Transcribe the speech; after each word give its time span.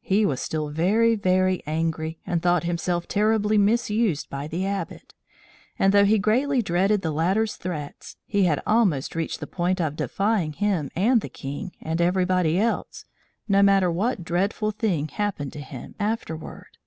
He 0.00 0.24
was 0.24 0.40
still 0.40 0.70
very, 0.70 1.16
very 1.16 1.62
angry, 1.66 2.18
and 2.26 2.40
thought 2.40 2.64
himself 2.64 3.06
terribly 3.06 3.58
misused 3.58 4.30
by 4.30 4.46
the 4.48 4.64
Abbot; 4.64 5.12
and 5.78 5.92
though 5.92 6.06
he 6.06 6.18
greatly 6.18 6.62
dreaded 6.62 7.02
the 7.02 7.10
latter's 7.10 7.56
threats, 7.56 8.16
he 8.24 8.44
had 8.44 8.62
almost 8.66 9.14
reached 9.14 9.40
the 9.40 9.46
point 9.46 9.82
of 9.82 9.94
defying 9.96 10.54
him 10.54 10.90
and 10.96 11.20
the 11.20 11.28
king 11.28 11.72
and 11.82 12.00
everybody 12.00 12.58
else, 12.58 13.04
no 13.48 13.62
matter 13.62 13.90
what 13.92 14.24
dreadful 14.24 14.70
thing 14.70 15.08
happened 15.08 15.52
to 15.52 15.60
him 15.60 15.94
afterward. 16.00 16.78